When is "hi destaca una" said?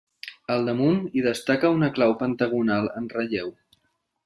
1.19-1.91